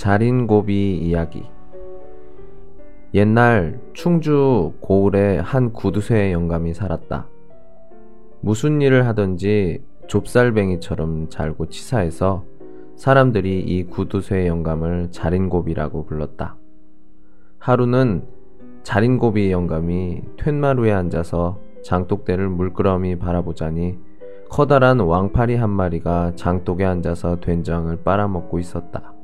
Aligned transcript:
자린고비 0.00 0.96
이야기 0.96 1.44
옛날 3.12 3.78
충주 3.92 4.72
고을에 4.80 5.36
한 5.36 5.74
구두쇠 5.74 6.32
영감이 6.32 6.72
살았다. 6.72 7.26
무슨 8.40 8.80
일을 8.80 9.06
하든지 9.06 9.84
좁쌀뱅이처럼 10.06 11.28
잘고 11.28 11.66
치사해서 11.66 12.46
사람들이 12.96 13.60
이 13.60 13.84
구두쇠 13.88 14.46
영감을 14.46 15.08
자린고비라고 15.10 16.06
불렀다. 16.06 16.56
하루는 17.58 18.24
자린고비 18.82 19.52
영감이 19.52 20.22
툇마루에 20.38 20.92
앉아서 20.92 21.60
장독대를 21.84 22.48
물끄러미 22.48 23.18
바라보자니 23.18 23.98
커다란 24.48 25.00
왕파리 25.00 25.56
한 25.56 25.68
마리가 25.68 26.32
장독에 26.36 26.86
앉아서 26.86 27.40
된장을 27.40 27.94
빨아먹고 28.02 28.58
있었다. 28.58 29.19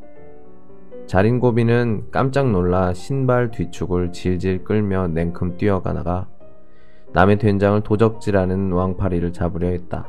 자린고비는 1.07 2.09
깜짝 2.11 2.51
놀라 2.51 2.93
신발 2.93 3.53
뒤축을 3.53 4.13
질질 4.13 4.65
끌며 4.65 5.07
냉큼 5.07 5.57
뛰어가다가 5.57 6.29
남의 7.13 7.39
된장을 7.39 7.81
도적질하는 7.83 8.73
왕파리를 8.73 9.33
잡으려 9.33 9.69
했다. 9.69 10.09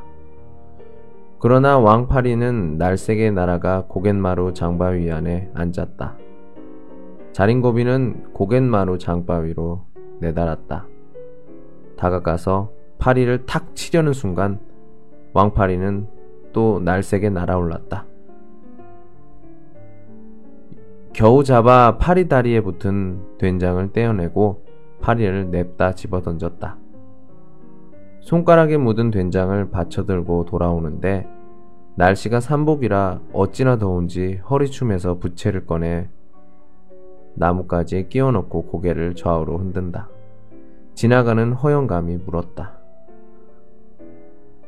그러나 1.39 1.77
왕파리는 1.77 2.79
날쌔게 2.79 3.29
날아가 3.29 3.85
고갯마루 3.87 4.55
장바위 4.55 5.11
안에 5.11 5.51
앉았다. 5.53 6.17
자린고비는 7.31 8.34
고갯마루 8.34 8.98
장바위로 8.98 9.85
내달았다. 10.20 10.87
다가가서 11.95 12.71
파리를 12.98 13.45
탁 13.45 13.75
치려는 13.75 14.13
순간 14.13 14.59
왕파리는 15.34 16.07
또 16.53 16.81
날쌔게 16.84 17.29
날아올랐다. 17.29 18.07
겨우 21.18 21.43
잡아 21.43 21.98
파리 21.98 22.27
다리에 22.27 22.62
붙은 22.62 23.40
된장을 23.40 23.91
떼어내고 23.91 24.63
파리를 25.01 25.49
냅다 25.49 25.96
집어던졌다. 25.96 26.77
손가락에 28.20 28.77
묻은 28.77 29.10
된장을 29.10 29.71
받쳐들고 29.71 30.45
돌아오는데 30.45 31.27
날씨가 31.95 32.40
삼복이라 32.40 33.21
어찌나 33.34 33.79
더운지 33.79 34.41
허리춤에서 34.48 35.18
부채를 35.18 35.65
꺼내 35.65 36.07
나뭇가지에 37.34 38.10
끼워 38.10 38.29
넣고 38.29 38.68
고개를 38.68 39.15
좌우로 39.15 39.57
흔든다. 39.57 40.10
지나가는 40.93 41.51
허영감이 41.51 42.18
물었다. 42.18 42.77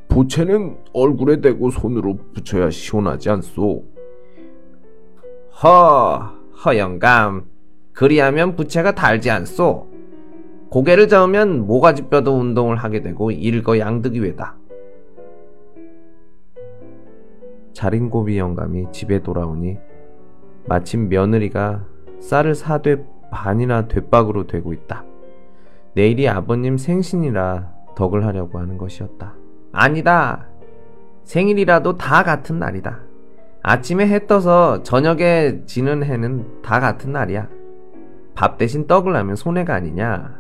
부채는 0.08 0.80
얼굴에 0.94 1.42
대고 1.42 1.70
손으로 1.70 2.18
붙여야 2.34 2.72
시원하지 2.72 3.30
않소? 3.30 3.84
허, 5.62 6.39
허영감. 6.66 7.46
그리하면 7.94 8.56
부채가 8.56 8.94
달지 8.94 9.30
않소. 9.30 9.88
고개를 10.70 11.08
저으면 11.08 11.66
모가지뼈도 11.66 12.38
운동을 12.38 12.76
하게 12.76 13.02
되고 13.02 13.32
일거양득이 13.32 14.20
외다. 14.20 14.56
자린고비 17.74 18.38
영감이 18.38 18.88
집에 18.92 19.24
돌아오니 19.24 19.78
마침 20.68 21.08
며느리가 21.08 21.86
쌀을 22.20 22.54
사되 22.54 23.06
반이나 23.32 23.88
되박으로 23.88 24.48
되고 24.48 24.74
있다. 24.74 25.06
내일이 25.94 26.28
아버님 26.28 26.78
생신이라 26.78 27.72
덕을 27.96 28.26
하려고 28.26 28.60
하는 28.60 28.78
것이었다. 28.78 29.34
아니다. 29.72 30.48
생일이라도 31.24 31.96
다 31.96 32.24
같은 32.24 32.60
날이다. 32.60 33.09
아침에 33.62 34.08
해 34.08 34.26
떠서 34.26 34.84
저녁에 34.84 35.66
지는 35.66 36.04
해는 36.04 36.62
다 36.62 36.80
같은 36.80 37.12
날이야. 37.12 37.50
밥 38.34 38.58
대신 38.58 38.88
떡을 38.88 39.16
하면 39.16 39.36
손해가 39.36 39.76
아니냐? 39.76 40.40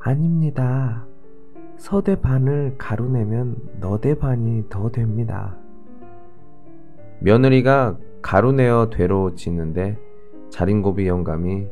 아닙니다. 0.00 1.06
서대 1.78 2.20
반을 2.20 2.74
가루내면 2.76 3.56
너대 3.80 4.18
반이 4.18 4.64
더 4.68 4.90
됩니다. 4.90 5.56
며느리가 7.20 7.96
가루내어 8.20 8.90
되로 8.90 9.34
짓는데 9.34 9.98
자린고비 10.50 11.06
영감이 11.06 11.66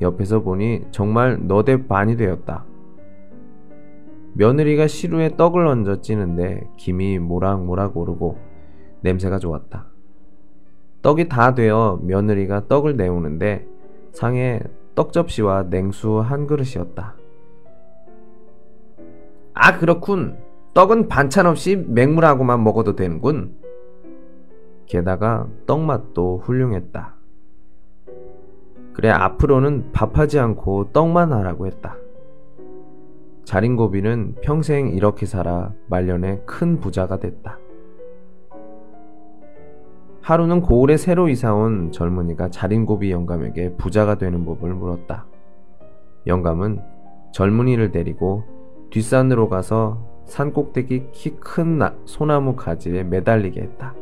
옆에서 0.00 0.40
보니 0.40 0.86
정말 0.90 1.38
너대 1.46 1.86
반이 1.86 2.16
되었다. 2.16 2.64
며느리가 4.34 4.88
시루에 4.88 5.36
떡을 5.36 5.66
얹어 5.66 6.00
찌는데 6.00 6.68
김이 6.76 7.20
모락모락 7.20 7.96
오르고 7.96 8.51
냄새가 9.02 9.38
좋았다. 9.38 9.86
떡이 11.02 11.28
다 11.28 11.54
되어 11.54 12.00
며느리가 12.02 12.68
떡을 12.68 12.96
내오는데 12.96 13.66
상에 14.12 14.60
떡접시와 14.94 15.64
냉수 15.70 16.18
한 16.18 16.46
그릇이었다. 16.46 17.16
아, 19.54 19.78
그렇군. 19.78 20.38
떡은 20.74 21.08
반찬 21.08 21.46
없이 21.46 21.76
맹물하고만 21.76 22.62
먹어도 22.64 22.96
되는군. 22.96 23.54
게다가 24.86 25.46
떡맛도 25.66 26.42
훌륭했다. 26.44 27.14
그래, 28.92 29.10
앞으로는 29.10 29.92
밥하지 29.92 30.38
않고 30.38 30.92
떡만 30.92 31.32
하라고 31.32 31.66
했다. 31.66 31.96
자린고비는 33.44 34.36
평생 34.42 34.88
이렇게 34.88 35.26
살아 35.26 35.72
말년에 35.88 36.42
큰 36.46 36.78
부자가 36.80 37.18
됐다. 37.18 37.58
하루는 40.22 40.60
고을에 40.60 40.96
새로 40.96 41.28
이사온 41.28 41.90
젊은이가 41.90 42.50
자린고비 42.50 43.10
영감에게 43.10 43.74
부자가 43.76 44.16
되는 44.18 44.44
법을 44.44 44.72
물었다. 44.72 45.26
영감은 46.28 46.80
젊은이를 47.32 47.90
데리고 47.90 48.44
뒷산으로 48.90 49.48
가서 49.48 50.06
산 50.24 50.52
꼭대기 50.52 51.08
키 51.10 51.36
큰 51.40 51.80
소나무 52.04 52.54
가지에 52.54 53.02
매달리게 53.02 53.60
했다. 53.60 53.94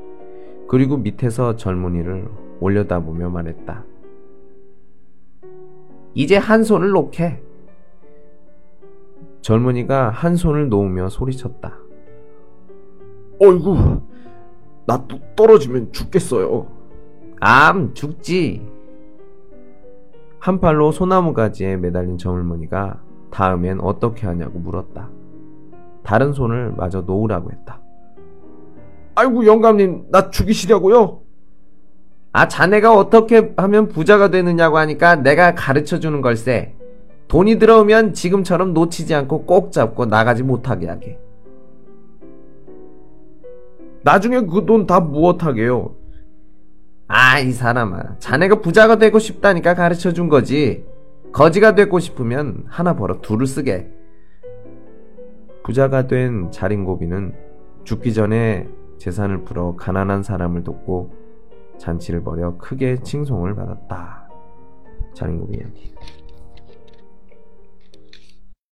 그리고 0.68 0.98
밑에서 0.98 1.56
젊은이를 1.56 2.28
올려다보며 2.60 3.30
말했다. 3.30 3.84
이제 6.12 6.36
한 6.36 6.64
손을 6.64 6.90
놓게. 6.90 7.42
젊은이가 9.40 10.10
한 10.10 10.36
손을 10.36 10.68
놓으며 10.68 11.08
소리쳤다. 11.08 11.78
어이구, 13.40 14.02
나또 14.86 15.18
떨어지면 15.36 15.92
죽겠어요. 15.92 16.66
암, 17.40 17.94
죽지. 17.94 18.66
한 20.38 20.60
팔로 20.60 20.90
소나무 20.92 21.32
가지에 21.34 21.76
매달린 21.76 22.18
젊은이가 22.18 23.00
다음엔 23.30 23.80
어떻게 23.80 24.26
하냐고 24.26 24.58
물었다. 24.58 25.10
다른 26.02 26.32
손을 26.32 26.72
마저 26.76 27.02
놓으라고 27.02 27.50
했다. 27.52 27.80
아이고, 29.14 29.44
영감님, 29.46 30.06
나 30.10 30.30
죽이시려고요? 30.30 31.20
아, 32.32 32.48
자네가 32.48 32.96
어떻게 32.96 33.52
하면 33.56 33.88
부자가 33.88 34.30
되느냐고 34.30 34.78
하니까 34.78 35.16
내가 35.16 35.54
가르쳐 35.54 35.98
주는 35.98 36.20
걸세. 36.20 36.74
돈이 37.28 37.58
들어오면 37.58 38.14
지금처럼 38.14 38.72
놓치지 38.74 39.14
않고 39.14 39.44
꼭 39.44 39.72
잡고 39.72 40.06
나가지 40.06 40.42
못하게 40.42 40.88
하게. 40.88 41.18
나중에 44.02 44.40
그 44.40 44.64
돈 44.66 44.86
다 44.86 45.00
무엇하게요? 45.00 45.94
아, 47.08 47.38
이 47.40 47.52
사람아. 47.52 48.18
자네가 48.18 48.60
부자가 48.60 48.96
되고 48.96 49.18
싶다니까 49.18 49.74
가르쳐 49.74 50.12
준 50.12 50.28
거지. 50.28 50.84
거지가 51.32 51.74
되고 51.74 51.98
싶으면 51.98 52.64
하나 52.66 52.94
벌어 52.94 53.20
둘을 53.20 53.46
쓰게. 53.46 53.88
부자가 55.64 56.06
된 56.06 56.50
자린고비는 56.50 57.34
죽기 57.84 58.12
전에 58.14 58.68
재산을 58.98 59.44
풀어 59.44 59.76
가난한 59.76 60.22
사람을 60.22 60.64
돕고 60.64 61.12
잔치를 61.78 62.22
벌여 62.22 62.56
크게 62.58 62.98
칭송을 63.02 63.54
받았다. 63.54 64.28
자린고비 65.14 65.56
이야기. 65.58 65.94